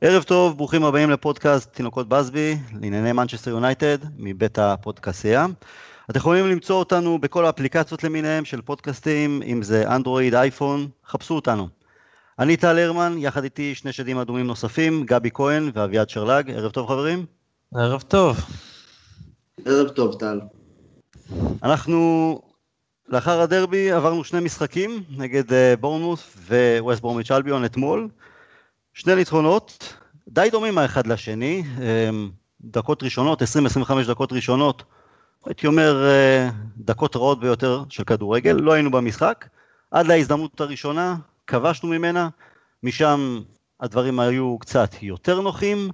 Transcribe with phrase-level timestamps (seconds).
[0.00, 5.46] ערב טוב, ברוכים הבאים לפודקאסט תינוקות בסבי, לענייני מנצ'סטר יונייטד, מבית הפודקאסייה.
[6.10, 11.68] אתם יכולים למצוא אותנו בכל האפליקציות למיניהם של פודקאסטים, אם זה אנדרואיד, אייפון, חפשו אותנו.
[12.38, 16.50] אני טל הרמן, יחד איתי שני שדים אדומים נוספים, גבי כהן ואביעד שרלג.
[16.50, 17.26] ערב טוב חברים.
[17.74, 18.36] ערב טוב.
[19.64, 20.40] ערב טוב טל.
[21.62, 22.40] אנחנו
[23.08, 25.44] לאחר הדרבי עברנו שני משחקים נגד
[25.80, 28.08] בורנמוס וווסט בורמיץ' אלביון אתמול.
[28.98, 29.94] שני ניצחונות,
[30.28, 32.30] די דומים האחד לשני, אמ,
[32.60, 33.46] דקות ראשונות, 20-25
[34.08, 34.82] דקות ראשונות,
[35.46, 39.48] הייתי אומר אה, דקות רעות ביותר של כדורגל, לא היינו במשחק,
[39.90, 41.16] עד להזדמנות הראשונה,
[41.46, 42.28] כבשנו ממנה,
[42.82, 43.40] משם
[43.80, 45.90] הדברים היו קצת יותר נוחים,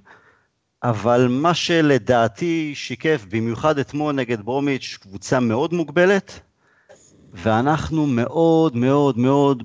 [0.83, 6.39] אבל מה שלדעתי שיקף, במיוחד אתמול נגד ברומיץ', קבוצה מאוד מוגבלת,
[7.33, 9.63] ואנחנו מאוד מאוד מאוד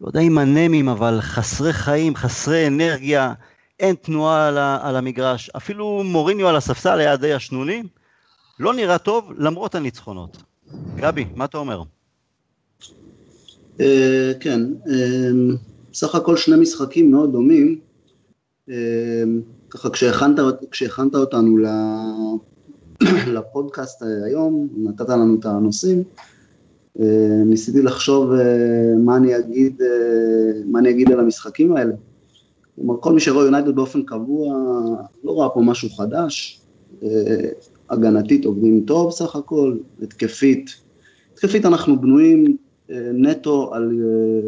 [0.00, 3.32] לא יודע אם אנמים, אבל חסרי חיים, חסרי אנרגיה,
[3.80, 7.82] אין תנועה על, על המגרש, אפילו מוריניו על הספסל היה די השנוני,
[8.60, 10.42] לא נראה טוב למרות הניצחונות.
[10.96, 11.82] גבי, מה אתה אומר?
[13.80, 15.54] אה, כן, אה,
[15.94, 17.80] סך הכל שני משחקים מאוד דומים.
[18.70, 19.24] אה,
[19.70, 19.88] ככה
[20.70, 21.58] כשהכנת אותנו
[23.34, 26.24] לפודקאסט היום, נתת לנו את הנושאים, אה,
[27.46, 31.94] ניסיתי לחשוב אה, מה אני אגיד, אה, מה אני אגיד על המשחקים האלה.
[32.74, 34.58] כלומר, כל מי שרואה יונייטד באופן קבוע,
[35.24, 36.60] לא ראה פה משהו חדש.
[37.90, 40.70] הגנתית עובדים טוב סך הכל, התקפית.
[41.32, 42.56] התקפית אנחנו בנויים
[43.14, 43.92] נטו על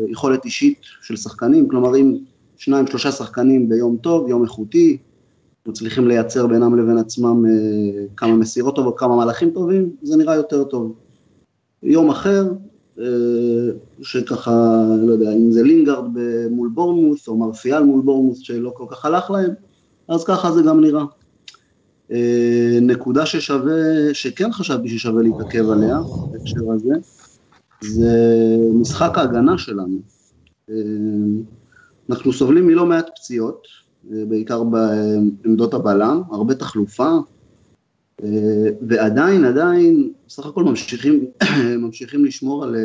[0.08, 2.16] יכולת אישית של שחקנים, כלומר אם
[2.56, 4.96] שניים שלושה שחקנים ביום טוב, יום איכותי,
[5.66, 7.44] מצליחים לייצר בינם לבין עצמם
[8.16, 10.94] כמה מסירות טובות, כמה מהלכים טובים, זה נראה יותר טוב.
[11.86, 12.52] יום אחר,
[12.98, 13.04] אה,
[14.02, 16.10] שככה, לא יודע, אם זה לינגארד
[16.50, 19.50] מול בורנמוס, או מרסיאל מול בורנמוס שלא כל כך הלך להם,
[20.08, 21.04] אז ככה זה גם נראה.
[22.12, 25.98] אה, נקודה ששווה, שכן חשבתי ששווה להתעכב עליה,
[26.32, 26.94] בהקשר הזה,
[27.80, 28.16] זה
[28.74, 29.98] משחק ההגנה שלנו.
[30.70, 30.74] אה,
[32.10, 33.66] אנחנו סובלים מלא מעט פציעות,
[34.28, 37.10] בעיקר בעמדות הבלם, הרבה תחלופה,
[38.88, 41.26] ועדיין, עדיין, סך הכל ממשיכים,
[41.82, 42.76] ממשיכים לשמור על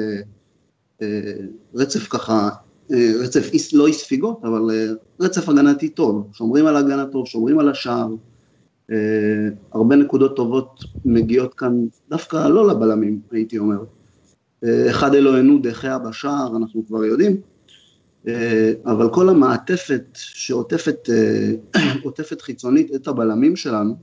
[1.02, 1.34] אה,
[1.76, 2.50] רצף ככה,
[2.94, 4.86] אה, רצף לא אי ספיגות, אבל אה,
[5.20, 8.08] רצף הגנתי טוב, שומרים על הגנה טוב, שומרים על השער,
[9.74, 13.84] הרבה נקודות טובות מגיעות כאן דווקא לא לבלמים, הייתי אומר.
[14.64, 17.42] אחד אלוהינו דה חאה בשער, אנחנו כבר יודעים,
[18.86, 21.10] אבל כל המעטפת שעוטפת
[22.42, 23.96] חיצונית את הבלמים שלנו,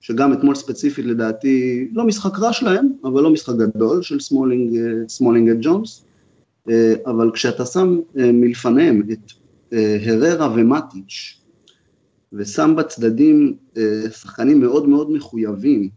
[0.00, 5.48] שגם אתמול ספציפית לדעתי, לא משחק רע שלהם, אבל לא משחק גדול של סמולינג, סמולינג
[5.48, 6.06] את ג'ונס,
[6.70, 9.32] אה, אבל כשאתה שם אה, מלפניהם את
[9.72, 11.40] אה, אררה ומטיץ',
[12.32, 13.56] ושם בצדדים
[14.10, 15.88] שחקנים מאוד מאוד מחויבים,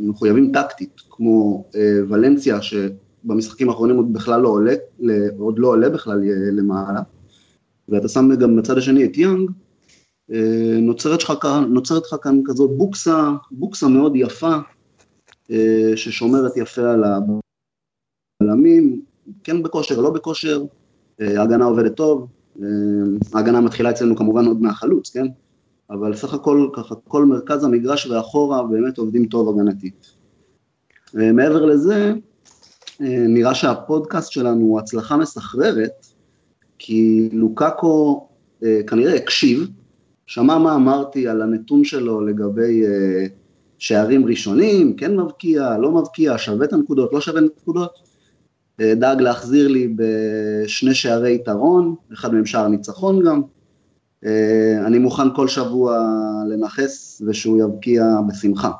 [0.00, 1.64] מחויבים טקטית, כמו
[2.08, 4.74] ולנסיה, שבמשחקים האחרונים עוד בכלל לא עולה,
[5.38, 6.20] עוד לא עולה בכלל
[6.52, 7.00] למעלה,
[7.88, 9.50] ואתה שם גם בצד השני את יאנג,
[10.82, 14.56] נוצרת לך כאן, נוצרת לך כאן כזאת בוקסה, בוקסה מאוד יפה,
[15.50, 17.04] אה, ששומרת יפה על
[18.40, 19.02] הבלמים,
[19.44, 20.64] כן בכושר, לא בכושר,
[21.20, 22.28] אה, ההגנה עובדת טוב,
[22.62, 22.66] אה,
[23.34, 25.26] ההגנה מתחילה אצלנו כמובן עוד מהחלוץ, כן?
[25.90, 30.06] אבל סך הכל, ככה, כל מרכז המגרש ואחורה באמת עובדים טוב הגנתית.
[31.14, 32.12] מעבר לזה,
[33.00, 36.06] נראה שהפודקאסט שלנו הוא הצלחה מסחררת,
[36.78, 38.28] כי לוקאקו
[38.86, 39.68] כנראה הקשיב,
[40.30, 43.26] שמע מה אמרתי על הנתון שלו לגבי אה,
[43.78, 47.92] שערים ראשונים, כן מבקיע, לא מבקיע, שווה את הנקודות, לא שווה את הנקודות,
[48.80, 53.42] אה, דאג להחזיר לי בשני שערי יתרון, אחד מהם שער ניצחון גם.
[54.24, 55.98] אה, אני מוכן כל שבוע
[56.48, 58.70] לנכס ושהוא יבקיע בשמחה.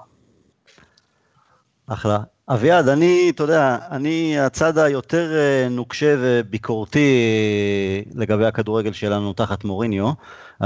[1.86, 2.18] אחלה.
[2.52, 7.08] אביעד, אני, אתה יודע, אני הצד היותר אה, נוקשה וביקורתי
[8.14, 10.12] לגבי הכדורגל שלנו תחת מוריניו.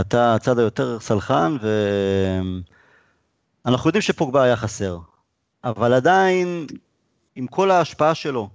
[0.01, 1.57] אתה הצד היותר סלחן,
[3.65, 4.99] ואנחנו יודעים שפוגבה היה חסר.
[5.65, 6.67] אבל עדיין,
[7.37, 8.49] עם כל ההשפעה שלו,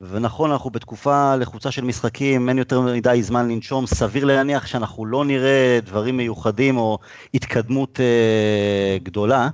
[0.00, 5.24] ונכון, אנחנו בתקופה לחוצה של משחקים, אין יותר מדי זמן לנשום, סביר להניח שאנחנו לא
[5.24, 6.98] נראה דברים מיוחדים או
[7.34, 9.48] התקדמות אה, גדולה,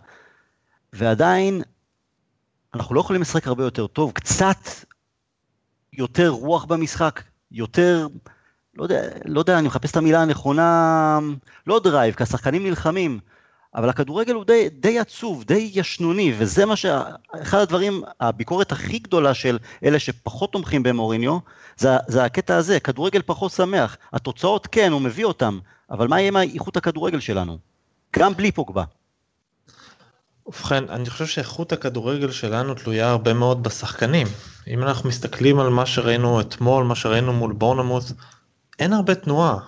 [0.93, 1.63] ועדיין
[2.75, 4.69] אנחנו לא יכולים לשחק הרבה יותר טוב, קצת
[5.93, 8.07] יותר רוח במשחק, יותר,
[8.75, 11.19] לא יודע, לא יודע, אני מחפש את המילה הנכונה,
[11.67, 13.21] לא drive, כי השחקנים נלחמים,
[13.75, 16.87] אבל הכדורגל הוא די, די עצוב, די ישנוני, וזה מה ש...
[17.43, 21.39] אחד הדברים, הביקורת הכי גדולה של אלה שפחות תומכים במוריניו,
[21.77, 23.97] זה, זה הקטע הזה, כדורגל פחות שמח.
[24.13, 25.59] התוצאות כן, הוא מביא אותם,
[25.91, 27.59] אבל מה יהיה עם איכות הכדורגל שלנו?
[28.17, 28.85] גם בלי פוגבה.
[30.47, 34.27] ובכן, אני חושב שאיכות הכדורגל שלנו תלויה הרבה מאוד בשחקנים.
[34.69, 38.13] אם אנחנו מסתכלים על מה שראינו אתמול, מה שראינו מול בורנמות',
[38.79, 39.59] אין הרבה תנועה.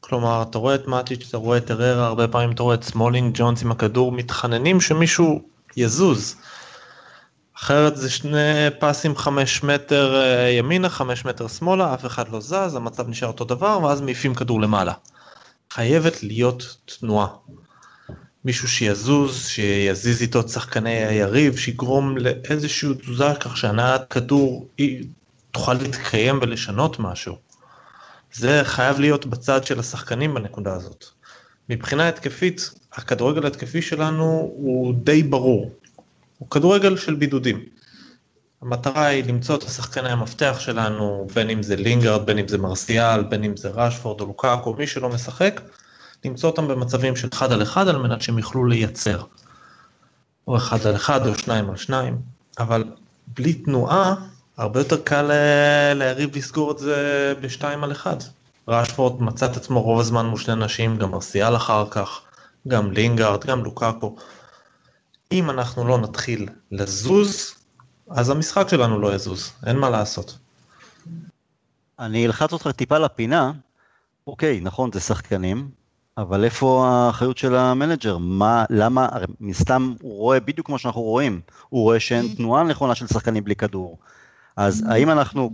[0.00, 3.38] כלומר, אתה רואה את מאטיץ', אתה רואה את אררה, הרבה פעמים אתה רואה את סמולינג
[3.38, 5.40] ג'ונס עם הכדור, מתחננים שמישהו
[5.76, 6.36] יזוז.
[7.56, 12.74] אחרת זה שני פסים חמש מטר אה, ימינה, חמש מטר שמאלה, אף אחד לא זז,
[12.74, 14.92] המצב נשאר אותו דבר, ואז מעיפים כדור למעלה.
[15.70, 17.26] חייבת להיות תנועה.
[18.46, 25.04] מישהו שיזוז, שיזיז איתו את שחקני היריב, שיגרום לאיזושהי תזוזה כך שהנעת כדור היא
[25.50, 27.36] תוכל להתקיים ולשנות משהו.
[28.32, 31.04] זה חייב להיות בצד של השחקנים בנקודה הזאת.
[31.68, 35.70] מבחינה התקפית, הכדורגל ההתקפי שלנו הוא די ברור.
[36.38, 37.64] הוא כדורגל של בידודים.
[38.62, 43.22] המטרה היא למצוא את השחקני המפתח שלנו, בין אם זה לינגארד, בין אם זה מרסיאל,
[43.22, 45.60] בין אם זה ראשפורד או לוקאקו, מי שלא משחק,
[46.24, 49.22] למצוא אותם במצבים של אחד על אחד על מנת שהם יוכלו לייצר.
[50.48, 52.18] או אחד על אחד או שניים על שניים,
[52.58, 52.84] אבל
[53.26, 54.14] בלי תנועה,
[54.56, 55.30] הרבה יותר קל
[55.94, 58.16] ליריב לסגור את זה בשתיים על אחד.
[58.68, 62.20] ראשפורד מצא את עצמו רוב הזמן מול שני אנשים, גם מרסיאל אחר כך,
[62.68, 64.16] גם לינגארד, גם לוקאקו.
[65.32, 67.54] אם אנחנו לא נתחיל לזוז,
[68.10, 70.38] אז המשחק שלנו לא יזוז, אין מה לעשות.
[71.98, 73.52] אני אלחץ אותך טיפה לפינה,
[74.26, 75.70] אוקיי, נכון, זה שחקנים,
[76.18, 78.18] אבל איפה האחריות של המנג'ר?
[78.18, 79.08] מה, למה,
[79.40, 83.56] מסתם הוא רואה בדיוק כמו שאנחנו רואים, הוא רואה שאין תנועה נכונה של שחקנים בלי
[83.56, 83.98] כדור.
[84.56, 85.50] אז האם אנחנו,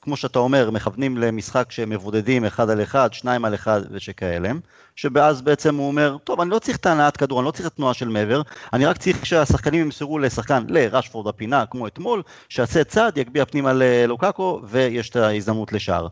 [0.00, 4.50] כמו שאתה אומר, מכוונים למשחק שמבודדים אחד על אחד, שניים על אחד ושכאלה,
[4.96, 7.72] שבאז בעצם הוא אומר, טוב, אני לא צריך את הנעת כדור, אני לא צריך את
[7.72, 8.42] התנועה של מעבר,
[8.72, 14.60] אני רק צריך שהשחקנים ימסרו לשחקן, לרשפורד הפינה, כמו אתמול, שיעשה צעד, יגביה פנימה ללוקאקו,
[14.64, 16.08] ויש את ההזדמנות לשער.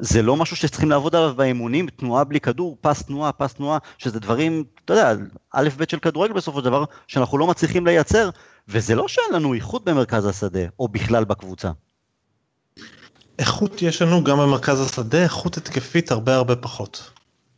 [0.00, 4.20] זה לא משהו שצריכים לעבוד עליו באימונים, תנועה בלי כדור, פס תנועה, פס תנועה, שזה
[4.20, 5.12] דברים, אתה יודע,
[5.52, 8.30] א' ב' של כדורגל בסופו של דבר, שאנחנו לא מצליחים לייצר,
[8.68, 11.70] וזה לא שאין לנו איכות במרכז השדה, או בכלל בקבוצה.
[13.38, 17.10] איכות יש לנו גם במרכז השדה, איכות התקפית הרבה הרבה פחות.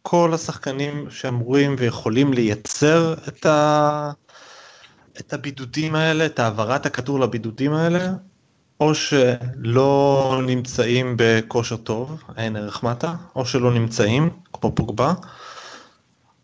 [0.02, 4.10] כל השחקנים שאמורים ויכולים לייצר את, ה...
[5.20, 8.08] את הבידודים האלה, את העברת הכדור לבידודים האלה,
[8.82, 15.14] או שלא נמצאים בכושר טוב, אין ערך מטה, או שלא נמצאים, כמו פוגבה,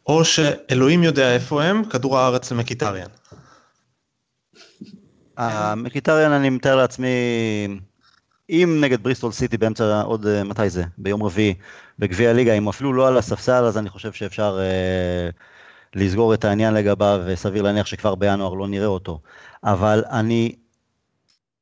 [0.07, 3.09] או שאלוהים יודע איפה הם, כדור הארץ למקיטריאן.
[5.77, 7.09] מקיטריאן אני מתאר לעצמי,
[8.51, 10.85] אם נגד בריסטול סיטי באמצע עוד, אה, מתי זה?
[10.99, 11.55] ביום רביעי,
[11.99, 15.31] בגביע הליגה, אם אפילו לא על הספסל, אז אני חושב שאפשר אה,
[15.95, 19.21] לסגור את העניין לגביו, וסביר להניח שכבר בינואר לא נראה אותו.
[19.65, 20.55] אבל אני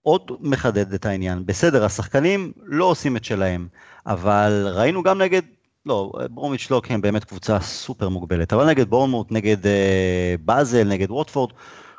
[0.07, 1.47] עוד מחדד את העניין.
[1.47, 3.69] בסדר, השחקנים לא עושים את שלהם,
[4.07, 5.43] אבל ראינו גם נגד,
[5.87, 11.11] לא, ברומיץ' לא, כן, באמת קבוצה סופר מוגבלת, אבל נגד בורנמוט, נגד אה, באזל, נגד
[11.11, 11.53] ווטפורד,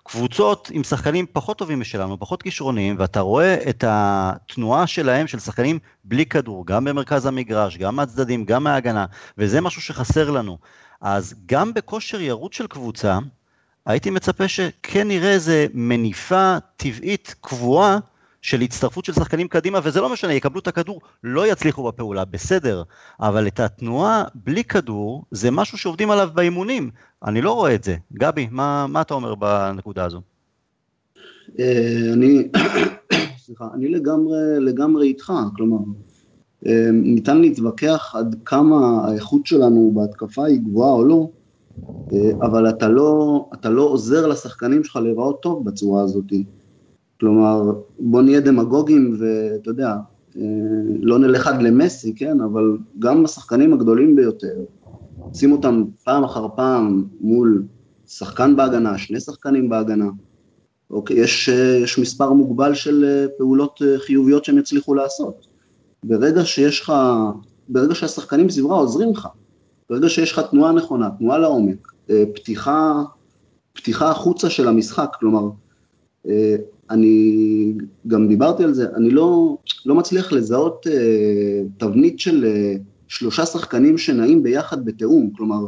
[0.03, 5.79] קבוצות עם שחקנים פחות טובים משלנו, פחות כישרוניים, ואתה רואה את התנועה שלהם, של שחקנים
[6.03, 9.05] בלי כדור, גם במרכז המגרש, גם מהצדדים, גם מההגנה,
[9.37, 10.57] וזה משהו שחסר לנו.
[11.01, 13.19] אז גם בכושר ירוץ של קבוצה,
[13.87, 17.99] הייתי מצפה שכן נראה איזה מניפה טבעית קבועה
[18.41, 22.83] של הצטרפות של שחקנים קדימה, וזה לא משנה, יקבלו את הכדור, לא יצליחו בפעולה, בסדר,
[23.19, 26.89] אבל את התנועה בלי כדור, זה משהו שעובדים עליו באימונים,
[27.25, 27.95] אני לא רואה את זה.
[28.13, 30.21] גבי, מה, מה אתה אומר בנקודה הזו?
[31.59, 32.47] אה, אני,
[33.45, 35.79] סליחה, אני לגמרי, לגמרי איתך, כלומר,
[36.65, 41.29] אה, ניתן להתווכח עד כמה האיכות שלנו בהתקפה היא גבוהה או לא,
[42.41, 46.33] אבל אתה לא, אתה לא עוזר לשחקנים שלך להיראות טוב בצורה הזאת.
[47.19, 49.95] כלומר, בוא נהיה דמגוגים ואתה יודע,
[50.37, 50.41] אה,
[50.99, 54.55] לא נלך עד למסי, כן, אבל גם השחקנים הגדולים ביותר,
[55.33, 57.63] שים אותם פעם אחר פעם מול
[58.07, 60.09] שחקן בהגנה, שני שחקנים בהגנה,
[60.91, 65.47] אוקיי, יש, אה, יש מספר מוגבל של פעולות חיוביות שהם יצליחו לעשות.
[66.03, 66.93] ברגע שיש לך,
[67.69, 69.27] ברגע שהשחקנים סביבה עוזרים לך,
[69.89, 73.03] ברגע שיש לך תנועה נכונה, תנועה לעומק, אה, פתיחה,
[73.73, 75.49] פתיחה החוצה של המשחק, כלומר,
[76.27, 76.55] אה,
[76.89, 77.73] אני
[78.07, 82.45] גם דיברתי על זה, אני לא, לא מצליח לזהות אה, תבנית של
[83.07, 85.65] שלושה שחקנים שנעים ביחד בתיאום, כלומר,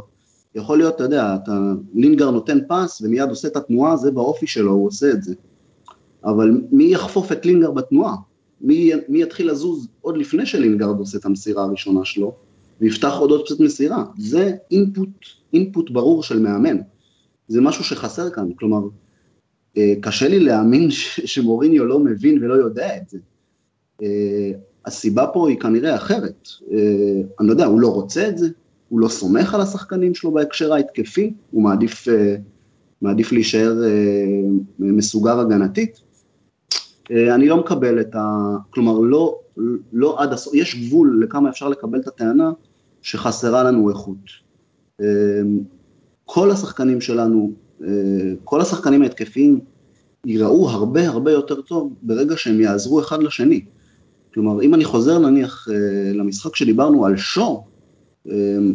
[0.54, 4.72] יכול להיות, אתה יודע, אתה, לינגר נותן פס ומיד עושה את התנועה, זה באופי שלו,
[4.72, 5.34] הוא עושה את זה.
[6.24, 8.14] אבל מי יחפוף את לינגר בתנועה?
[8.60, 12.34] מי, מי יתחיל לזוז עוד לפני שלינגרד עושה את המסירה הראשונה שלו?
[12.80, 14.04] ויפתח עוד אופציית מסירה.
[14.18, 15.08] זה אינפוט,
[15.52, 16.76] אינפוט ברור של מאמן.
[17.48, 18.88] זה משהו שחסר כאן, כלומר,
[19.76, 20.88] אה, קשה לי להאמין
[21.32, 23.18] שמוריניו לא מבין ולא יודע את זה.
[24.02, 24.50] אה,
[24.86, 26.48] הסיבה פה היא כנראה אחרת.
[26.72, 28.48] אה, אני לא יודע, הוא לא רוצה את זה,
[28.88, 32.08] הוא לא סומך על השחקנים שלו בהקשר ההתקפי, הוא מעדיף,
[33.02, 33.82] מעדיף להישאר
[34.78, 36.00] מסוגר הגנתית.
[37.10, 38.56] אני לא מקבל את ה...
[38.70, 39.38] כלומר, לא,
[39.92, 42.50] לא עד הסוף, יש גבול לכמה אפשר לקבל את הטענה
[43.02, 44.16] שחסרה לנו איכות.
[46.24, 47.52] כל השחקנים שלנו,
[48.44, 49.60] כל השחקנים ההתקפיים
[50.26, 53.64] ייראו הרבה הרבה יותר טוב ברגע שהם יעזרו אחד לשני.
[54.34, 55.68] כלומר, אם אני חוזר נניח
[56.14, 57.66] למשחק שדיברנו על שור,
[58.26, 58.74] אמ,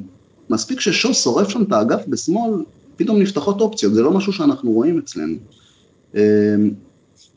[0.49, 2.63] מספיק ששו שורף שם את האגף בשמאל,
[2.95, 5.35] פתאום נפתחות אופציות, זה לא משהו שאנחנו רואים אצלנו.
[6.15, 6.19] אמ,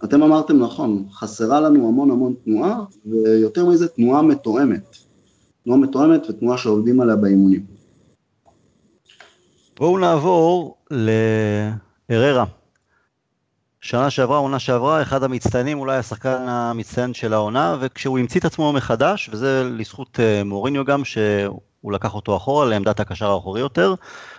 [0.04, 4.96] אתם אמרתם נכון, חסרה לנו המון המון תנועה, ויותר מזה תנועה מתואמת.
[5.68, 7.64] תנועה מתואמת ותנועה שעובדים עליה באימונים.
[9.76, 10.76] בואו נעבור
[12.10, 12.44] לאררה.
[13.80, 18.72] שנה שעברה, עונה שעברה, אחד המצטיינים, אולי השחקן המצטיין של העונה, וכשהוא המציא את עצמו
[18.72, 23.94] מחדש, וזה לזכות אה, מוריניו גם, שהוא לקח אותו אחורה לעמדת הקשר האחורי יותר,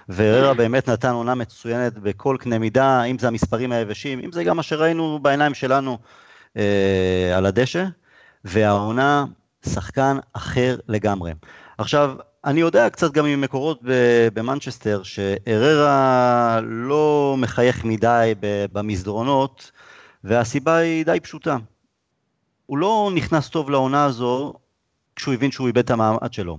[0.09, 4.57] והררה באמת נתן עונה מצוינת בכל קנה מידה, אם זה המספרים היבשים, אם זה גם
[4.57, 5.97] מה שראינו בעיניים שלנו
[6.57, 7.85] אה, על הדשא,
[8.45, 9.25] והעונה,
[9.65, 11.33] שחקן אחר לגמרי.
[11.77, 13.79] עכשיו, אני יודע קצת גם ממקורות
[14.33, 18.33] במנצ'סטר, שאררה לא מחייך מדי
[18.73, 19.71] במסדרונות,
[20.23, 21.57] והסיבה היא די פשוטה.
[22.65, 24.53] הוא לא נכנס טוב לעונה הזו
[25.15, 26.57] כשהוא הבין שהוא איבד את המעמד שלו.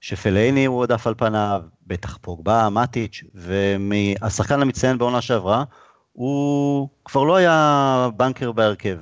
[0.00, 5.64] שפלייני הוא עדף על פניו, בטח פוגבה, מטיץ', והשחקן המצטיין בעונה שעברה,
[6.12, 8.98] הוא כבר לא היה בנקר בהרכב.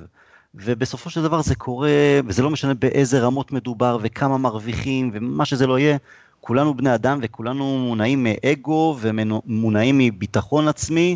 [0.55, 1.89] ובסופו של דבר זה קורה,
[2.25, 5.97] וזה לא משנה באיזה רמות מדובר וכמה מרוויחים ומה שזה לא יהיה,
[6.41, 11.15] כולנו בני אדם וכולנו מונעים מאגו ומונעים מביטחון עצמי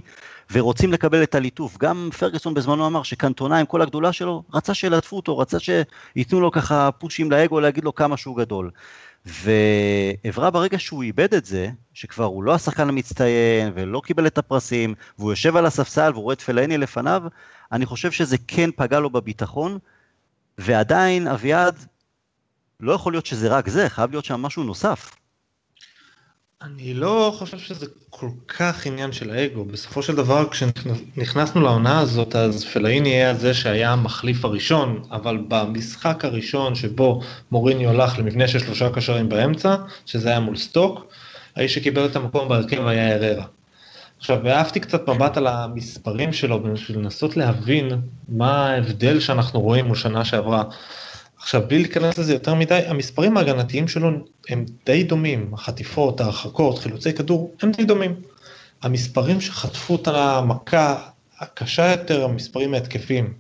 [0.52, 1.78] ורוצים לקבל את הליטוף.
[1.78, 6.52] גם פרגוסון בזמנו אמר שקנטונה עם כל הגדולה שלו, רצה שילטפו אותו, רצה שייתנו לו
[6.52, 8.72] ככה פושים לאגו להגיד לו כמה שהוא גדול.
[9.25, 14.96] ועברה ברגע שהוא איבד את זה, שכבר הוא לא השחקן המצטיין ולא קיבל את הפרסים,
[15.20, 17.24] והוא יושב על הספסל והוא רואה את פלאיני לפניו,
[17.72, 19.77] אני חושב שזה כן פגע לו בביטחון,
[20.58, 21.86] ועדיין אביעד,
[22.80, 25.15] לא יכול להיות שזה רק זה, חייב להיות שם משהו נוסף.
[26.63, 29.65] אני לא חושב שזה כל כך עניין של האגו.
[29.65, 36.25] בסופו של דבר, כשנכנסנו לעונה הזאת, אז פלאיני היה זה שהיה המחליף הראשון, אבל במשחק
[36.25, 41.05] הראשון שבו מוריני הלך למבנה של שלושה קשרים באמצע, שזה היה מול סטוק,
[41.55, 43.46] האיש שקיבל את המקום בהרכב היה אררה.
[44.17, 49.96] עכשיו, העפתי קצת מבט על המספרים שלו בשביל לנסות להבין מה ההבדל שאנחנו רואים מול
[49.96, 50.63] שנה שעברה.
[51.44, 54.10] עכשיו, בלי להיכנס לזה יותר מדי, המספרים ההגנתיים שלו
[54.50, 58.16] הם די דומים, החטיפות, ההרחקות, חילוצי כדור, הם די דומים.
[58.82, 61.10] המספרים שחטפו את המכה
[61.40, 63.34] הקשה יותר, המספרים ההתקפיים.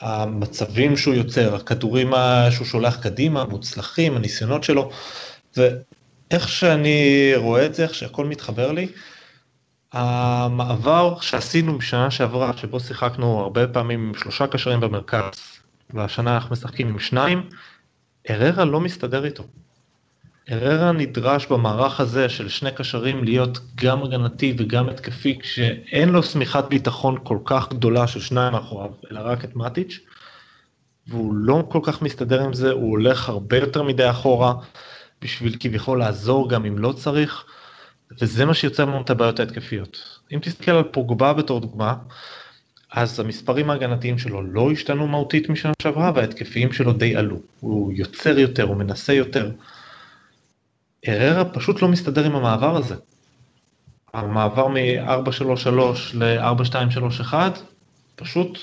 [0.00, 2.12] המצבים שהוא יוצר, הכדורים
[2.50, 4.90] שהוא שולח קדימה, מוצלחים, הניסיונות שלו,
[5.56, 8.88] ואיך שאני רואה את זה, איך שהכל מתחבר לי,
[9.92, 15.32] המעבר שעשינו בשנה שעברה, שבו שיחקנו הרבה פעמים עם שלושה קשרים במרכז,
[15.94, 17.48] והשנה אנחנו משחקים עם שניים,
[18.30, 19.44] אררה לא מסתדר איתו.
[20.50, 26.64] אררה נדרש במערך הזה של שני קשרים להיות גם הגנתי וגם התקפי, כשאין לו שמיכת
[26.68, 30.00] ביטחון כל כך גדולה של שניים מאחוריו, אלא רק את מטיץ',
[31.06, 34.54] והוא לא כל כך מסתדר עם זה, הוא הולך הרבה יותר מדי אחורה,
[35.22, 37.44] בשביל כביכול לעזור גם אם לא צריך.
[38.20, 40.20] וזה מה שיוצר לנו את הבעיות ההתקפיות.
[40.32, 41.94] אם תסתכל על פוגבה בתור דוגמה,
[42.96, 47.36] אז המספרים ההגנתיים שלו לא השתנו מהותית משנה שעברה וההתקפיים שלו די עלו.
[47.60, 49.50] הוא יוצר יותר, הוא מנסה יותר.
[51.08, 52.94] אררה פשוט לא מסתדר עם המעבר הזה.
[54.14, 55.68] המעבר מ-433
[56.14, 57.34] ל-4231
[58.16, 58.58] פשוט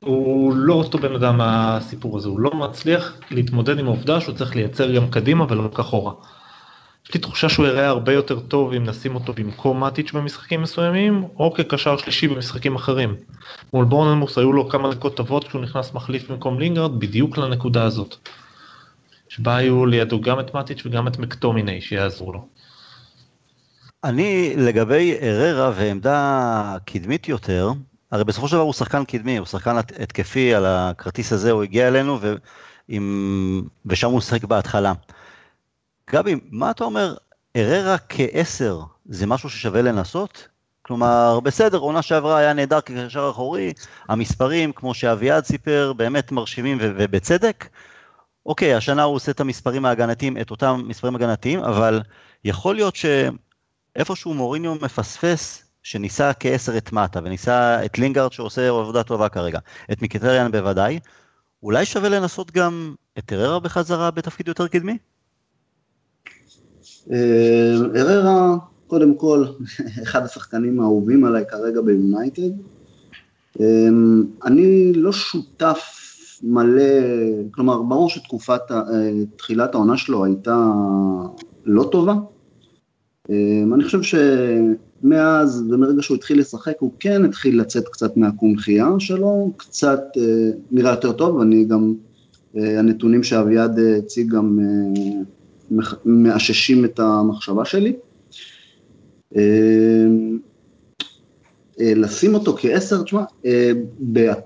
[0.00, 4.56] הוא לא אותו בן אדם מהסיפור הזה, הוא לא מצליח להתמודד עם העובדה שהוא צריך
[4.56, 6.12] לייצר גם קדימה ולא רק אחורה.
[7.10, 11.24] יש לי תחושה שהוא יראה הרבה יותר טוב אם נשים אותו במקום מאטיץ' במשחקים מסוימים,
[11.38, 13.16] או כקשר שלישי במשחקים אחרים.
[13.72, 18.16] מול בורנמוס היו לו כמה דקות טובות כשהוא נכנס מחליף במקום לינגרד, בדיוק לנקודה הזאת.
[19.28, 22.46] שבה היו לידו גם את מאטיץ' וגם את מקטומיני שיעזרו לו.
[24.04, 27.72] אני לגבי אררה ועמדה קדמית יותר,
[28.12, 31.88] הרי בסופו של דבר הוא שחקן קדמי, הוא שחקן התקפי על הכרטיס הזה, הוא הגיע
[31.88, 33.62] אלינו ועם...
[33.86, 34.92] ושם הוא שיחק בהתחלה.
[36.12, 37.14] גבי, מה אתה אומר,
[37.56, 40.48] אררה כעשר זה משהו ששווה לנסות?
[40.82, 43.72] כלומר, בסדר, עונה שעברה היה נהדר כקשר אחורי,
[44.08, 47.68] המספרים, כמו שאביעד סיפר, באמת מרשימים ו- ובצדק.
[48.46, 52.02] אוקיי, השנה הוא עושה את המספרים ההגנתיים, את אותם מספרים הגנתיים, אבל
[52.44, 59.28] יכול להיות שאיפשהו מוריניו מפספס שניסה כעשר את מטה, וניסה את לינגארד שעושה עבודה טובה
[59.28, 59.58] כרגע,
[59.92, 61.00] את מיקיטריאן בוודאי,
[61.62, 64.98] אולי שווה לנסות גם את אררה בחזרה בתפקיד יותר קדמי?
[67.96, 69.44] אררה, קודם כל,
[70.02, 72.50] אחד השחקנים האהובים עליי כרגע ביונייטד.
[74.44, 75.96] אני לא שותף
[76.42, 76.82] מלא,
[77.50, 78.60] כלומר, ברור שתקופת,
[79.36, 80.72] תחילת העונה שלו הייתה
[81.64, 82.14] לא טובה.
[83.74, 90.02] אני חושב שמאז, ומרגע שהוא התחיל לשחק, הוא כן התחיל לצאת קצת מהקונכייה שלו, קצת
[90.70, 91.94] נראה יותר טוב, אני גם,
[92.54, 94.58] הנתונים שאביעד הציג גם
[96.04, 97.92] מאששים את המחשבה שלי.
[101.80, 103.22] לשים אותו כעשר, תשמע,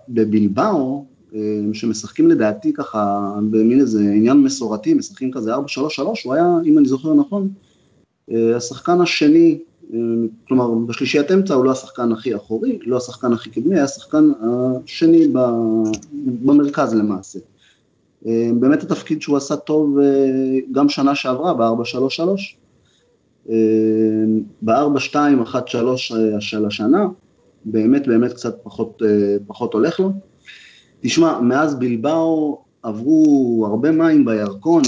[0.09, 1.04] בבלבאו,
[1.73, 5.59] שמשחקים לדעתי ככה במין איזה עניין מסורתי, משחקים כזה 4-3-3,
[6.25, 7.49] הוא היה, אם אני זוכר נכון,
[8.57, 9.59] השחקן השני,
[10.49, 14.31] כלומר בשלישיית אמצע הוא לא השחקן הכי אחורי, לא השחקן הכי קדמי, היה השחקן
[14.85, 15.28] השני
[16.45, 17.38] במרכז למעשה.
[18.54, 19.99] באמת התפקיד שהוא עשה טוב
[20.73, 23.52] גם שנה שעברה ב-4-3-3,
[24.62, 25.16] ב-4-2-1-3
[26.40, 27.07] של השנה,
[27.64, 29.02] באמת באמת קצת פחות,
[29.47, 30.12] פחות הולך לו.
[31.00, 34.83] תשמע, מאז בלבאו עברו הרבה מים בירקון,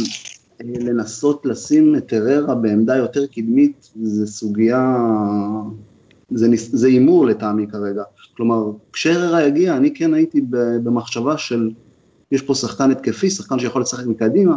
[0.60, 4.96] לנסות לשים את אררה בעמדה יותר קדמית, זה סוגיה,
[6.30, 8.02] זה הימור לטעמי כרגע.
[8.36, 10.40] כלומר, כשאררה יגיע, אני כן הייתי
[10.84, 11.70] במחשבה של,
[12.32, 14.56] יש פה שחקן התקפי, שחקן שיכול לשחק מקדימה,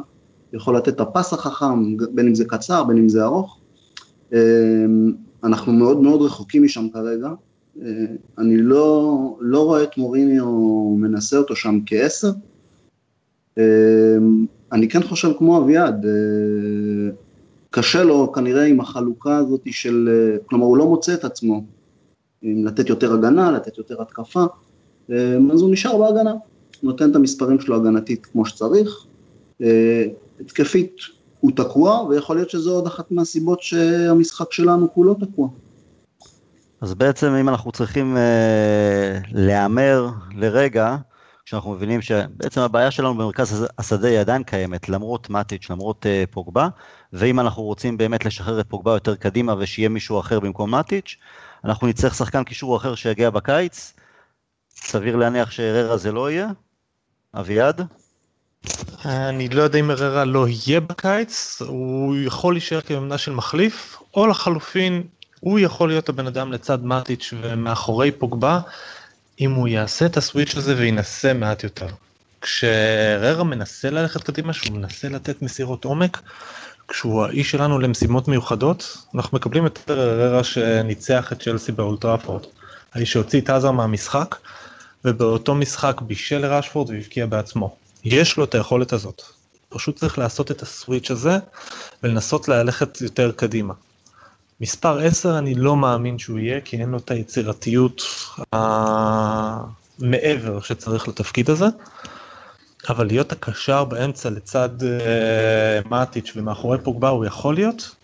[0.54, 3.60] יכול לתת את הפס החכם, בין אם זה קצר, בין אם זה ארוך.
[5.44, 7.30] אנחנו מאוד מאוד רחוקים משם כרגע,
[8.38, 10.46] אני לא, לא רואה את מוריניו
[10.98, 12.32] מנסה אותו שם כעשר.
[14.72, 16.06] אני כן חושב כמו אביעד,
[17.70, 20.10] קשה לו כנראה עם החלוקה הזאת של,
[20.46, 21.64] כלומר הוא לא מוצא את עצמו,
[22.42, 24.44] עם לתת יותר הגנה, לתת יותר התקפה,
[25.54, 26.34] אז הוא נשאר בהגנה,
[26.84, 29.06] נותן את המספרים שלו הגנתית כמו שצריך,
[30.40, 30.96] התקפית
[31.40, 35.50] הוא תקוע, ויכול להיות שזו עוד אחת מהסיבות שהמשחק שלנו כולו תקוע.
[36.82, 40.96] אז בעצם אם אנחנו צריכים אה, להמר לרגע,
[41.46, 46.68] כשאנחנו מבינים שבעצם הבעיה שלנו במרכז השדה היא עדיין קיימת, למרות מאטיץ', למרות אה, פוגבה,
[47.14, 51.18] ואם אנחנו רוצים באמת לשחרר את פוגבה יותר קדימה ושיהיה מישהו אחר במקום מאטיץ',
[51.64, 53.94] אנחנו נצטרך שחקן קישור אחר שיגיע בקיץ,
[54.76, 56.50] סביר להניח שאררה זה לא יהיה?
[57.36, 57.82] אביעד?
[59.06, 64.28] אני לא יודע אם אררה לא יהיה בקיץ, הוא יכול להישאר כממנה של מחליף, או
[64.28, 65.04] לחלופין
[65.40, 68.60] הוא יכול להיות הבן אדם לצד מאטיץ' ומאחורי פוגבה,
[69.40, 71.88] אם הוא יעשה את הסוויץ' הזה וינסה מעט יותר.
[72.42, 76.22] כשררה מנסה ללכת קדימה, שהוא מנסה לתת מסירות עומק,
[76.88, 82.44] כשהוא האיש שלנו למשימות מיוחדות, אנחנו מקבלים את ררה שניצח את צ'לסי באולטראפורד.
[82.94, 84.36] האיש שהוציא את עזר מהמשחק,
[85.06, 87.76] ובאותו משחק בישל לראשפורד והבקיע בעצמו.
[88.04, 89.22] יש לו את היכולת הזאת.
[89.70, 91.38] פשוט צריך לעשות את הסוויץ' הזה
[92.04, 93.74] ולנסות ללכת יותר קדימה.
[94.62, 98.02] מספר 10 אני לא מאמין שהוא יהיה, כי אין לו את היצירתיות
[100.02, 101.66] המעבר שצריך לתפקיד הזה.
[102.90, 107.96] אבל להיות הקשר באמצע לצד uh, מאטיץ' ומאחורי פוגבה הוא יכול להיות,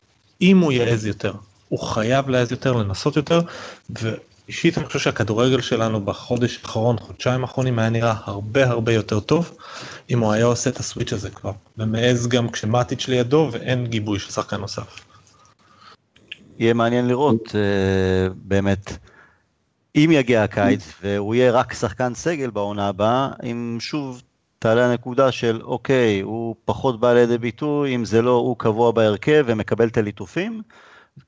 [0.42, 1.34] אם הוא יעז יותר.
[1.70, 3.42] הוא חייב להעז יותר, לנסות יותר,
[4.46, 9.58] ואישית אני חושב שהכדורגל שלנו בחודש האחרון, חודשיים האחרונים, היה נראה הרבה הרבה יותר טוב,
[10.10, 14.32] אם הוא היה עושה את הסוויץ' הזה כבר, ומעז גם כשמאטיץ' לידו ואין גיבוי של
[14.32, 15.06] שחקן נוסף.
[16.60, 18.98] יהיה מעניין לראות uh, באמת,
[19.96, 24.22] אם יגיע הקיץ והוא יהיה רק שחקן סגל בעונה הבאה, אם שוב
[24.60, 29.44] תעלה הנקודה של אוקיי, הוא פחות בא לידי ביטוי, אם זה לא הוא קבוע בהרכב
[29.48, 30.62] ומקבל את הליטופים,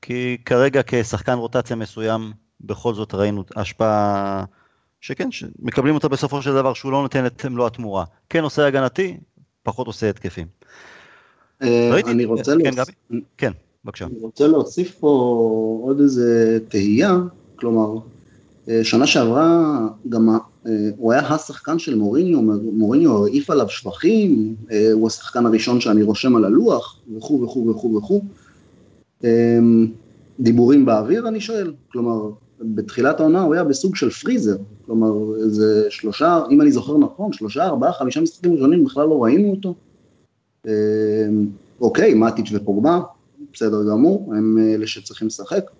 [0.01, 4.45] כי כרגע כשחקן רוטציה מסוים, בכל זאת ראינו השפעה
[5.01, 8.05] שכן, שמקבלים אותה בסופו של דבר שהוא לא נותן את מלוא התמורה.
[8.29, 9.17] כן עושה הגנתי,
[9.63, 10.47] פחות עושה התקפים.
[11.61, 12.53] אה, אני רוצה...
[12.63, 13.21] כן, גבי?
[13.37, 13.51] כן.
[13.85, 14.05] בבקשה.
[14.05, 15.07] אני רוצה להוסיף פה
[15.83, 17.17] עוד איזה תהייה,
[17.55, 17.99] כלומר,
[18.69, 22.41] אה, שנה שעברה גם אה, הוא היה השחקן של מוריניו,
[22.73, 24.55] מוריניו העיף עליו שבחים,
[24.93, 28.21] הוא השחקן הראשון שאני רושם על הלוח, וכו' וכו' וכו' וכו'.
[30.39, 32.29] דיבורים באוויר אני שואל, כלומר,
[32.61, 37.65] בתחילת העונה הוא היה בסוג של פריזר, כלומר, איזה שלושה, אם אני זוכר נכון, שלושה,
[37.65, 39.75] ארבעה, חמישה משחקים ראשונים בכלל לא ראינו אותו.
[41.81, 42.99] אוקיי, מאטיץ' ופוגבה,
[43.53, 45.71] בסדר גמור, הם אלה שצריכים לשחק,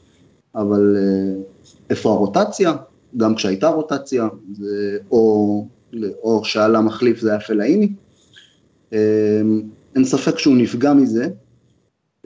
[0.56, 1.42] אבל אה,
[1.90, 2.74] איפה הרוטציה?
[3.18, 5.68] גם כשהייתה רוטציה, זה או,
[6.24, 7.94] או שעלה מחליף זה היה פלאיני.
[8.94, 9.42] אה,
[9.96, 11.30] אין ספק שהוא נפגע מזה.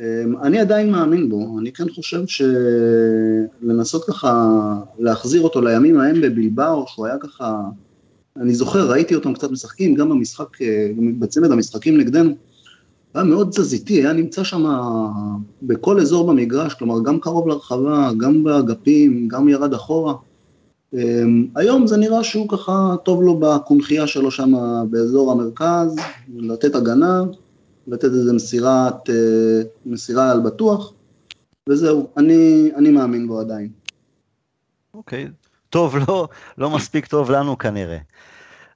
[0.02, 2.24] אה, אני עדיין מאמין בו, אני כן חושב
[3.62, 4.60] שלנסות ככה
[5.00, 7.62] להחזיר אותו לימים ההם בבלבאו, שהוא היה ככה,
[8.38, 10.62] אני זוכר, ראיתי אותם קצת משחקים, גם במשחק,
[10.98, 12.36] גם בצמד המשחקים נגדנו.
[13.14, 14.66] היה מאוד תזזיתי, היה נמצא שם
[15.64, 20.14] בכל אזור במגרש, כלומר גם קרוב לרחבה, גם באגפים, גם ירד אחורה.
[20.94, 24.54] אמ, היום זה נראה שהוא ככה טוב לו בקונכייה שלו שם
[24.90, 25.96] באזור המרכז,
[26.36, 27.24] לתת הגנה,
[27.88, 30.94] לתת איזה מסירת, אה, מסירה על בטוח,
[31.70, 33.70] וזהו, אני, אני מאמין בו עדיין.
[34.94, 35.28] אוקיי, okay.
[35.70, 37.98] טוב, לא, לא מספיק טוב לנו כנראה.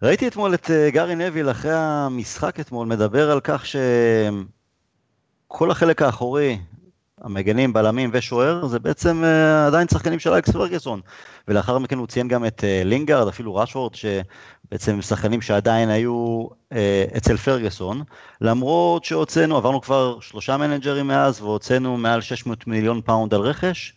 [0.01, 4.01] ראיתי אתמול את אה, גארי נביל אחרי המשחק אתמול מדבר על כך שכל
[5.71, 6.59] החלק האחורי,
[7.25, 11.01] המגנים, בלמים ושוער, זה בעצם uh, עדיין שחקנים של אלכס פרגוסון.
[11.47, 16.75] ולאחר מכן הוא ציין גם את אה, לינגארד, אפילו רשפורד, שבעצם שחקנים שעדיין היו אה,
[17.17, 18.03] אצל פרגוסון,
[18.41, 23.93] למרות שהוצאנו, עברנו כבר שלושה מנג'רים מאז, והוצאנו מעל 600 מיליון פאונד על רכש,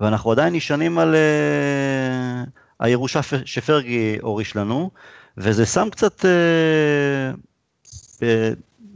[0.00, 2.48] ואנחנו עדיין נשענים על אה,
[2.80, 4.90] הירושה שפרגי הוריש לנו,
[5.38, 6.20] וזה שם קצת...
[6.20, 6.24] אה,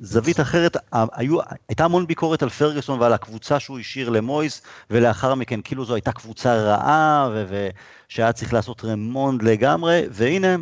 [0.01, 5.61] זווית אחרת, היו, הייתה המון ביקורת על פרגוסון ועל הקבוצה שהוא השאיר למויס, ולאחר מכן
[5.65, 10.57] כאילו זו הייתה קבוצה רעה, ושהיה צריך לעשות רמונד לגמרי, והנה,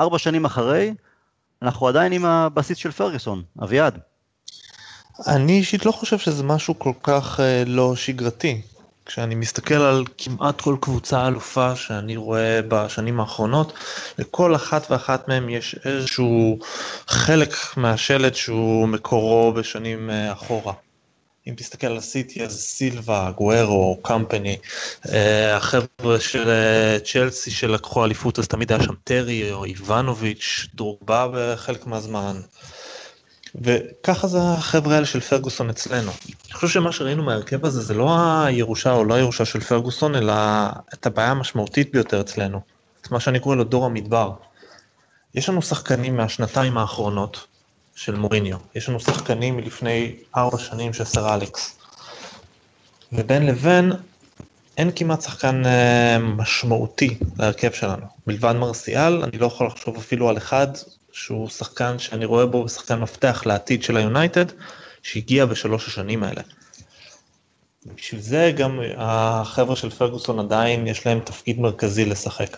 [0.00, 0.94] ארבע שנים אחרי,
[1.62, 3.98] אנחנו עדיין עם הבסיס של פרגוסון, אביעד.
[5.26, 8.60] אני אישית לא חושב שזה משהו כל כך אה, לא שגרתי.
[9.10, 13.72] כשאני מסתכל על כמעט כל קבוצה אלופה שאני רואה בשנים האחרונות,
[14.18, 16.58] לכל אחת ואחת מהם יש איזשהו
[17.06, 20.72] חלק מהשלט שהוא מקורו בשנים אה, אחורה.
[21.48, 24.56] אם תסתכל על הסיטי אז סילבה, גוארו, קמפני,
[25.12, 31.26] אה, החבר'ה של אה, צ'לסי שלקחו אליפות אז תמיד היה שם טרי או איבנוביץ', דרוגבה
[31.32, 32.40] בחלק מהזמן.
[33.54, 36.10] וככה זה החבר'ה האלה של פרגוסון אצלנו.
[36.46, 40.32] אני חושב שמה שראינו מההרכב הזה זה לא הירושה או לא הירושה של פרגוסון, אלא
[40.94, 42.60] את הבעיה המשמעותית ביותר אצלנו.
[43.02, 44.32] את מה שאני קורא לו דור המדבר.
[45.34, 47.46] יש לנו שחקנים מהשנתיים האחרונות
[47.94, 51.78] של מוריניו, יש לנו שחקנים מלפני ארבע שנים של סר אלכס.
[53.12, 53.92] ובין לבין
[54.76, 58.06] אין כמעט שחקן אה, משמעותי להרכב שלנו.
[58.26, 60.66] מלבד מרסיאל, אני לא יכול לחשוב אפילו על אחד
[61.12, 64.44] שהוא שחקן שאני רואה בו שחקן מפתח לעתיד של היונייטד,
[65.02, 66.42] שהגיע בשלוש השנים האלה.
[67.96, 72.56] בשביל זה גם החבר'ה של פרגוסון עדיין יש להם תפקיד מרכזי לשחק.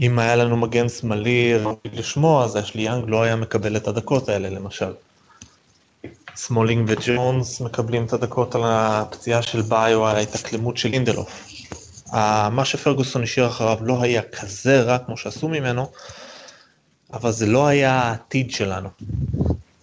[0.00, 4.28] אם היה לנו מגן שמאלי ראוי לשמו, אז אשלי יאנג לא היה מקבל את הדקות
[4.28, 4.92] האלה למשל.
[6.36, 11.46] סמולינג וג'ונס מקבלים את הדקות על הפציעה של באיי, על ההתאקלמות של לינדלוף.
[12.50, 15.90] מה שפרגוסון השאיר אחריו לא היה כזה רע כמו שעשו ממנו,
[17.12, 18.88] אבל זה לא היה העתיד שלנו.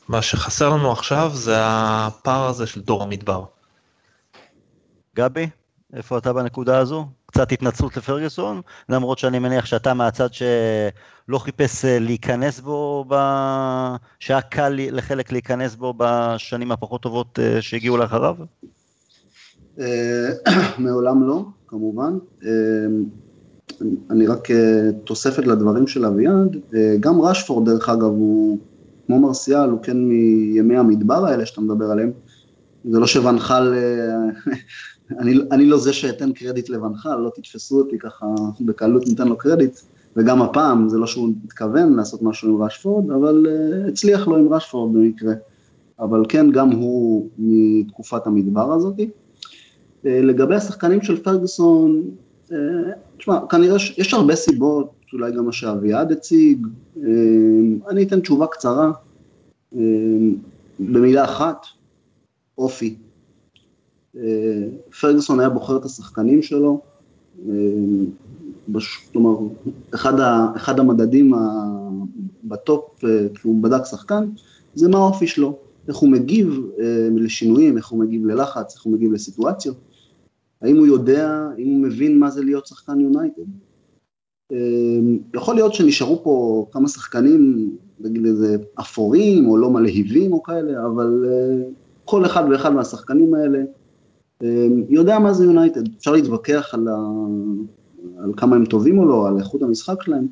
[0.08, 3.44] מה שחסר לנו עכשיו זה הפער הזה של דור המדבר.
[5.16, 5.50] גבי,
[5.94, 7.08] איפה אתה בנקודה הזו?
[7.26, 13.16] קצת התנצלות לפרגוסון, למרות שאני מניח שאתה מהצד שלא חיפש אה, להיכנס בו, ב...
[14.20, 18.36] שהיה קל לחלק להיכנס בו בשנים הפחות טובות אה, שהגיעו לאחריו?
[19.80, 20.30] אה,
[20.78, 22.18] מעולם לא, כמובן.
[24.10, 28.58] אני רק אה, תוספת לדברים של אביעד, אה, גם רשפורד דרך אגב הוא
[29.08, 32.12] כמו מרסיאל, הוא כן מימי המדבר האלה שאתה מדבר עליהם,
[32.86, 34.54] זה לא שונחל, אה,
[35.20, 38.26] אני, אני לא זה שאתן קרדיט לבנחל, לא תתפסו אותי ככה
[38.62, 39.80] בקלות ניתן לו קרדיט,
[40.16, 43.46] וגם הפעם זה לא שהוא מתכוון לעשות משהו עם רשפורד, אבל
[43.88, 45.34] הצליח לו עם רשפורד במקרה,
[46.00, 49.10] אבל כן גם הוא מתקופת המדבר הזאתי.
[50.04, 52.04] לגבי השחקנים של פרגוסון,
[53.18, 57.04] תשמע, כנראה יש הרבה סיבות, אולי גם מה שאביעד הציג, אה,
[57.90, 58.92] אני אתן תשובה קצרה,
[59.76, 59.82] אה,
[60.80, 61.66] במילה אחת,
[62.58, 62.96] אופי.
[64.18, 64.68] אה,
[65.02, 66.82] פרגוסון היה בוחר את השחקנים שלו,
[69.12, 69.38] כלומר,
[69.96, 71.34] אחד, ה, אחד המדדים
[72.44, 73.04] בטופ,
[73.34, 74.30] כשהוא בדק שחקן,
[74.76, 76.62] זה מה האופי שלו, איך הוא מגיב
[77.16, 79.78] לשינויים, איך הוא מגיב ללחץ, איך הוא מגיב לסיטואציות.
[80.66, 83.44] האם הוא יודע, האם הוא מבין מה זה להיות שחקן יונייטד?
[84.52, 90.86] אמ, יכול להיות שנשארו פה כמה שחקנים, נגיד איזה אפורים או לא מלהיבים או כאלה,
[90.86, 91.70] אבל אה,
[92.06, 93.60] כל אחד ואחד מהשחקנים האלה
[94.44, 95.82] אמ, יודע מה זה יונייטד.
[95.98, 96.98] אפשר להתווכח על, ה...
[98.24, 100.28] על כמה הם טובים או לא, על איכות המשחק שלהם,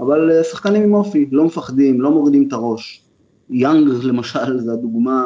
[0.00, 3.02] אבל אה, שחקנים עם אופי, לא מפחדים, לא מורידים את הראש.
[3.50, 5.24] יאנג למשל זה הדוגמה,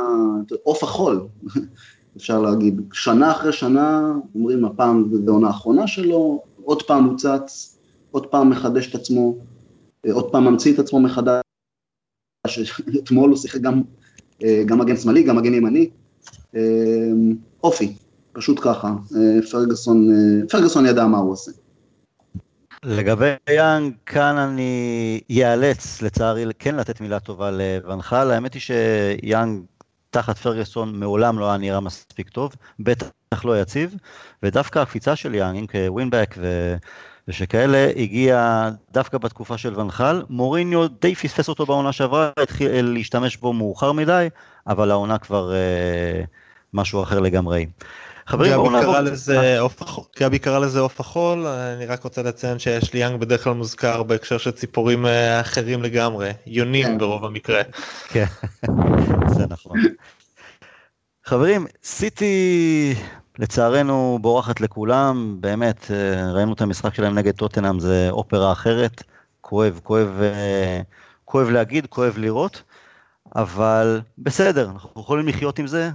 [0.62, 1.20] עוף החול,
[2.16, 7.79] אפשר להגיד, שנה אחרי שנה, אומרים הפעם זו עונה האחרונה שלו, עוד פעם הוא צץ,
[8.11, 9.37] עוד פעם מחדש את עצמו,
[10.07, 11.42] אה, עוד פעם ממציא את עצמו מחדש,
[13.05, 13.83] אתמול הוא שיחק גם,
[14.42, 15.90] אה, גם מגן שמאלי, גם מגן ימני,
[16.57, 16.61] אה,
[17.62, 17.94] אופי,
[18.33, 18.94] פשוט ככה,
[19.51, 20.09] פרגוסון,
[20.49, 21.53] פרגוסון ידע מה הוא עושה.
[22.85, 29.62] לגבי יאנג, כאן אני איאלץ לצערי כן לתת מילה טובה לבנחל, האמת היא שיאנג
[30.11, 33.94] תחת פרגוסון מעולם לא היה נראה מספיק טוב, בטח לא יציב,
[34.42, 36.77] ודווקא הקפיצה של יאנג כווינבק ו...
[37.29, 40.23] ושכאלה הגיע דווקא בתקופה של ונחל.
[40.31, 44.29] מוריניו די פספס אותו בעונה שעברה, התחיל להשתמש בו מאוחר מדי,
[44.66, 46.23] אבל העונה כבר אה,
[46.75, 47.66] משהו אחר לגמרי.
[48.26, 48.96] חברים, בואו נעבור.
[50.18, 54.02] גבי קרא לזה עוף החול, אני רק רוצה לציין שיש לי יאנג בדרך כלל מוזכר
[54.02, 56.98] בהקשר של ציפורים אה, אחרים לגמרי, יונים כן.
[56.98, 57.62] ברוב המקרה.
[58.09, 58.24] כן,
[59.37, 59.78] זה נכון.
[61.24, 62.94] חברים, סיטי
[63.38, 69.02] לצערנו בורחת לכולם, באמת, אה, ראינו את המשחק שלהם נגד טוטנאם, זה אופרה אחרת,
[69.40, 70.80] כואב, כואב, אה,
[71.24, 72.62] כואב להגיד, כואב לראות,
[73.37, 75.90] אבל בסדר, אנחנו יכולים לחיות עם זה,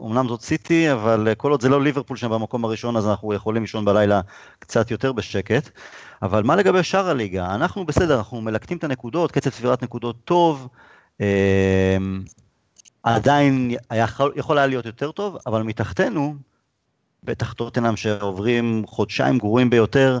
[0.00, 3.62] אמנם זאת סיטי, אבל כל עוד זה לא ליברפול שם במקום הראשון, אז אנחנו יכולים
[3.62, 4.20] לישון בלילה
[4.58, 5.70] קצת יותר בשקט.
[6.22, 7.54] אבל מה לגבי שאר הליגה?
[7.54, 10.68] אנחנו בסדר, אנחנו מלקטים את הנקודות, קצב צבירת נקודות טוב,
[11.20, 11.96] אה,
[13.02, 16.34] עדיין היה, יכול היה להיות יותר טוב, אבל מתחתנו,
[17.24, 20.18] בטח טוטנאם שעוברים חודשיים גרועים ביותר,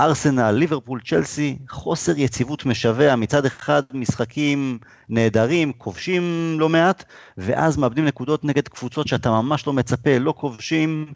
[0.00, 4.78] ארסנל, ליברפול, צ'לסי, חוסר יציבות משווע, מצד אחד משחקים
[5.08, 7.04] נהדרים, כובשים לא מעט,
[7.38, 11.12] ואז מאבדים נקודות נגד קבוצות שאתה ממש לא מצפה, לא כובשים.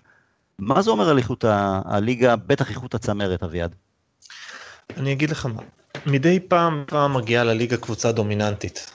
[0.59, 1.45] מה זה אומר על איכות
[1.85, 3.75] הליגה, בטח איכות הצמרת, אביעד?
[4.97, 5.63] אני אגיד לך מה,
[6.07, 8.91] מדי פעם פעם מגיעה לליגה קבוצה דומיננטית.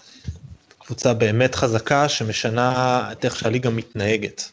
[0.79, 4.51] קבוצה באמת חזקה שמשנה את איך שהליגה מתנהגת.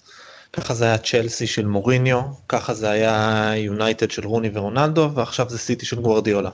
[0.52, 5.58] ככה זה היה צ'לסי של מוריניו, ככה זה היה יונייטד של רוני ורונלדו, ועכשיו זה
[5.58, 6.50] סיטי של גוורדיולה.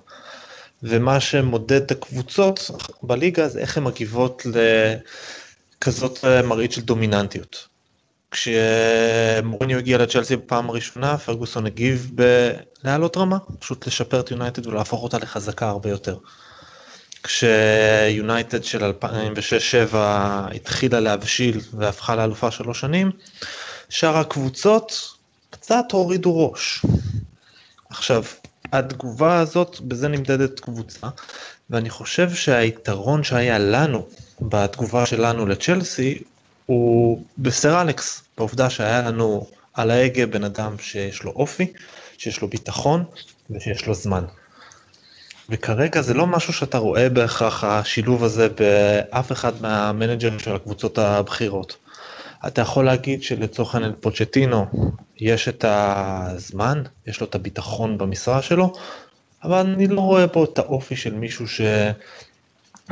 [0.83, 2.71] ומה שמודד את הקבוצות
[3.03, 4.47] בליגה זה איך הן מגיבות
[5.81, 7.69] לכזאת מראית של דומיננטיות.
[8.31, 15.19] כשמוריניו הגיע לצ'לסי בפעם הראשונה, פרגוסון הגיב בלהעלות רמה, פשוט לשפר את יונייטד ולהפוך אותה
[15.19, 16.17] לחזקה הרבה יותר.
[17.23, 18.93] כשיונייטד של
[19.93, 19.97] 2006-2007
[20.55, 23.11] התחילה להבשיל והפכה לאלופה שלוש שנים,
[23.89, 25.17] שאר הקבוצות
[25.51, 26.85] קצת הורידו ראש.
[27.91, 28.25] עכשיו,
[28.73, 31.09] התגובה הזאת, בזה נמדדת קבוצה,
[31.71, 34.07] ואני חושב שהיתרון שהיה לנו
[34.41, 36.23] בתגובה שלנו לצ'לסי
[36.67, 41.73] הוא בסר אלכס, בעובדה שהיה לנו על ההגה בן אדם שיש לו אופי,
[42.19, 43.05] שיש לו ביטחון
[43.51, 44.25] ושיש לו זמן.
[45.49, 51.77] וכרגע זה לא משהו שאתה רואה בהכרח השילוב הזה באף אחד מהמנג'רים של הקבוצות הבכירות.
[52.47, 54.67] אתה יכול להגיד שלצורך העניין פוצ'טינו
[55.17, 58.73] יש את הזמן, יש לו את הביטחון במשרה שלו,
[59.45, 61.47] אבל אני לא רואה פה את האופי של מישהו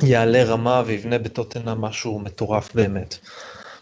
[0.01, 3.19] שיעלה רמה ויבנה בטוטנה משהו מטורף באמת.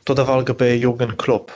[0.00, 1.50] אותו דבר לגבי יורגן קלופ.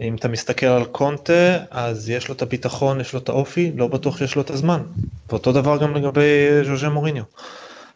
[0.00, 3.86] אם אתה מסתכל על קונטה, אז יש לו את הביטחון, יש לו את האופי, לא
[3.86, 4.82] בטוח שיש לו את הזמן.
[5.28, 7.24] ואותו דבר גם לגבי ז'וז'ה מוריניו.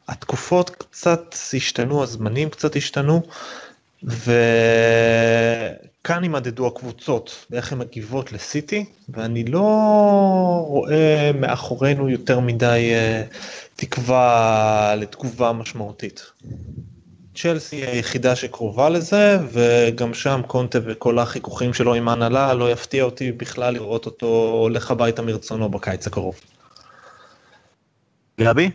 [0.09, 3.23] התקופות קצת השתנו, הזמנים קצת השתנו.
[4.03, 4.23] וכאן
[6.23, 9.61] יימדדו הקבוצות ואיך הן מגיבות לסיטי, ואני לא
[10.67, 13.25] רואה מאחורינו יותר מדי אה,
[13.77, 16.33] תקווה לתגובה משמעותית.
[17.35, 23.05] צ'לסי היא היחידה שקרובה לזה, וגם שם קונטה וכל החיכוכים שלו עם ההנהלה, לא יפתיע
[23.05, 24.27] אותי בכלל לראות אותו
[24.63, 26.41] הולך הביתה מרצונו בקיץ הקרוב.
[28.41, 28.71] גבי?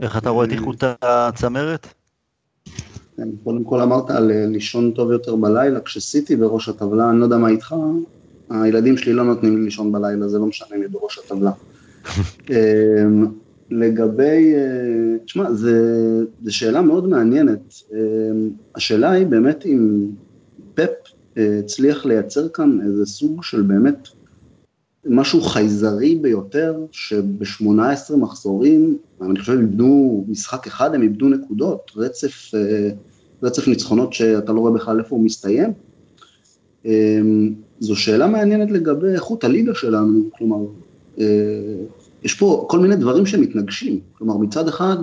[0.00, 1.94] איך אתה רואה את איכות הצמרת?
[3.16, 7.24] כן, קודם כל אמרת על אה, לישון טוב יותר בלילה, כשסיטי בראש הטבלה, אני לא
[7.24, 7.74] יודע מה איתך,
[8.50, 11.50] הילדים שלי לא נותנים לי לישון בלילה, זה לא משנה לי בראש הטבלה.
[12.50, 13.26] אמ,
[13.70, 15.70] לגבי, אה, תשמע, זו
[16.48, 17.74] שאלה מאוד מעניינת.
[17.92, 20.06] אמ, השאלה היא באמת אם
[20.74, 20.90] פפ
[21.38, 24.08] אה, הצליח לייצר כאן איזה סוג של באמת
[25.06, 32.90] משהו חייזרי ביותר, שב-18 מחזורים, אני חושב איבדו משחק אחד, הם איבדו נקודות, רצף, אה,
[33.42, 35.72] רצף ניצחונות שאתה לא רואה בכלל איפה הוא מסתיים.
[36.84, 40.66] אמ, זו שאלה מעניינת לגבי איכות הליגה שלנו, כלומר,
[41.18, 41.24] אה,
[42.22, 44.96] יש פה כל מיני דברים שמתנגשים, כלומר מצד אחד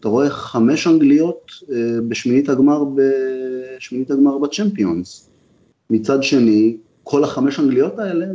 [0.00, 1.76] אתה רואה חמש אנגליות אה,
[2.08, 5.30] בשמינית הגמר, בשמינית הגמר בצ'מפיונס,
[5.90, 6.76] מצד שני
[7.10, 8.26] כל החמש אנגליות האלה,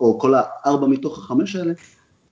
[0.00, 1.72] או כל הארבע מתוך החמש האלה,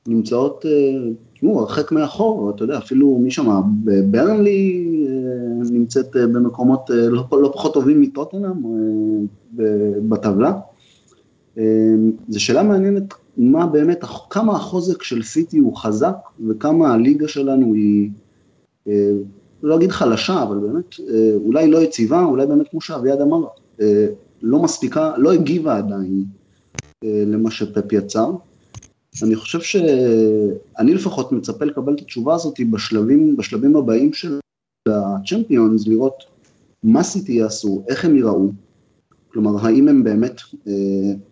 [0.08, 3.62] נמצאות, אה, תראו, הרחק מאחור, אתה יודע, אפילו מי שם,
[4.10, 8.52] ברנלי אה, נמצאת אה, במקומות לא, לא פחות טובים מטוטנאם
[10.08, 10.52] בטבלה.
[12.28, 16.16] זו שאלה מעניינת, מה באמת, כמה החוזק של סיטי הוא חזק,
[16.48, 18.10] וכמה הליגה שלנו היא,
[19.62, 20.94] לא אגיד חלשה, אבל באמת,
[21.44, 23.44] אולי לא יציבה, אולי באמת כמו שאביעד אמר,
[24.42, 26.24] לא מספיקה, לא הגיבה עדיין
[27.04, 28.30] אה, למה שפפ יצר.
[29.22, 34.38] אני חושב שאני לפחות מצפה לקבל את התשובה הזאת בשלבים, בשלבים הבאים של
[34.88, 36.24] הצ'מפיונס, לראות
[36.82, 38.50] מה סיטי יעשו, איך הם ייראו,
[39.28, 40.72] כלומר, האם הם באמת אה,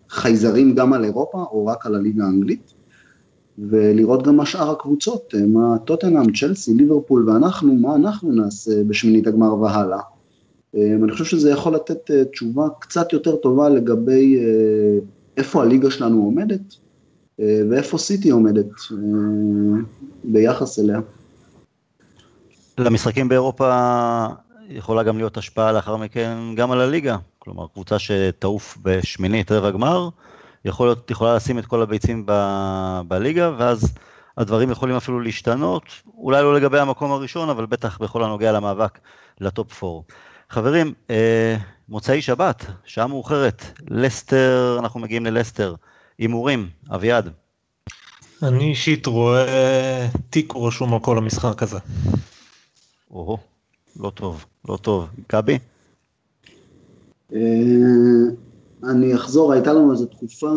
[0.09, 2.75] חייזרים גם על אירופה או רק על הליגה האנגלית,
[3.59, 9.27] ולראות גם מה שאר הקבוצות, אה, מה טוטנאם, צ'לסי, ליברפול ואנחנו, מה אנחנו נעשה בשמינית
[9.27, 10.01] הגמר והלאה.
[10.77, 14.99] אה, אני חושב שזה יכול לתת אה, תשובה קצת יותר טובה לגבי אה,
[15.37, 16.77] איפה הליגה שלנו עומדת
[17.41, 18.67] אה, ואיפה סיטי עומדת
[20.25, 21.01] ביחס אליה.
[22.79, 23.73] למשחקים באירופה
[24.69, 27.17] יכולה גם להיות השפעה לאחר מכן גם על הליגה.
[27.39, 30.09] כלומר, קבוצה שתעוף בשמינית רבע גמר,
[30.65, 32.33] יכול להיות, יכולה לשים את כל הביצים ב,
[33.09, 33.95] בליגה, ואז
[34.39, 35.83] הדברים יכולים אפילו להשתנות,
[36.17, 38.99] אולי לא לגבי המקום הראשון, אבל בטח בכל הנוגע למאבק
[39.41, 40.01] לטופ 4.
[40.51, 41.57] חברים, אה,
[41.89, 45.75] מוצאי שבת, שעה מאוחרת, לסטר, אנחנו מגיעים ללסטר.
[46.19, 47.29] הימורים, אביעד.
[48.43, 51.79] אני אישית רואה תיקו רשום על כל המשחק הזה.
[53.11, 53.39] או,
[54.01, 55.07] לא טוב, לא טוב.
[55.33, 55.59] גבי?
[57.35, 57.39] אה,
[58.85, 60.51] אני אחזור, הייתה לנו איזו תקופה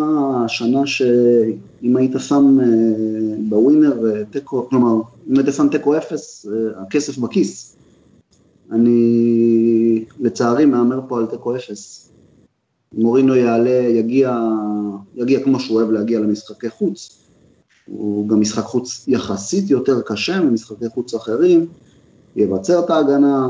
[0.46, 2.66] השנה שאם היית שם אה,
[3.50, 6.46] בווינר אה, תיקו, כלומר, אם היית שם תיקו אפס,
[6.76, 7.77] הכסף בכיס.
[8.72, 12.12] אני לצערי מהמר פה על תיקו אפס.
[12.94, 14.40] מורינו יעלה, יגיע,
[15.16, 17.24] יגיע כמו שהוא אוהב להגיע למשחקי חוץ.
[17.86, 21.66] הוא גם משחק חוץ יחסית יותר קשה ממשחקי חוץ אחרים,
[22.36, 23.48] יבצר את ההגנה,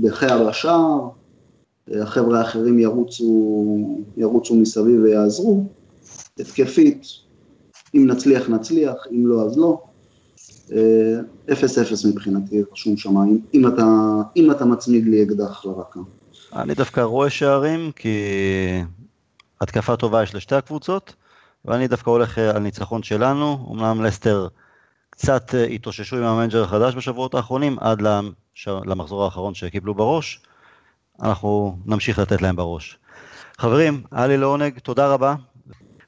[0.00, 1.08] דחיה בשער,
[1.88, 3.76] החבר'ה האחרים ירוצו,
[4.16, 5.64] ירוצו מסביב ויעזרו,
[6.38, 7.06] התקפית,
[7.94, 9.82] אם נצליח נצליח, אם לא אז לא.
[11.52, 13.84] אפס אפס מבחינתי רשום שם, אם, אם, אתה,
[14.36, 16.00] אם אתה מצמיד לי אקדח לרקה.
[16.56, 18.18] אני דווקא רואה שערים, כי
[19.60, 21.14] התקפה טובה יש לשתי הקבוצות,
[21.64, 24.48] ואני דווקא הולך על ניצחון שלנו, אמנם לסטר
[25.10, 28.02] קצת התאוששו עם המנג'ר החדש בשבועות האחרונים, עד
[28.66, 30.42] למחזור האחרון שקיבלו בראש,
[31.22, 32.98] אנחנו נמשיך לתת להם בראש.
[33.58, 35.34] חברים, היה לי לעונג, תודה רבה.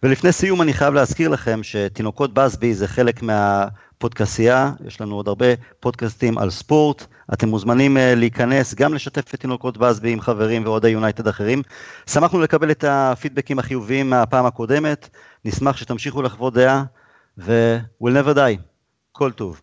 [0.03, 3.23] ולפני סיום אני חייב להזכיר לכם שתינוקות בסבי זה חלק
[4.05, 5.47] מהפודקסייה, יש לנו עוד הרבה
[5.81, 10.89] פודקאסטים על ספורט, אתם מוזמנים אה, להיכנס, גם לשתף את תינוקות בסבי עם חברים ואוהדי
[10.89, 11.63] יונייטד אחרים.
[12.07, 15.09] שמחנו לקבל את הפידבקים החיוביים מהפעם הקודמת,
[15.45, 16.85] נשמח שתמשיכו לחוות דעה,
[17.39, 18.61] ו- we'll never die.
[19.13, 19.61] כל טוב.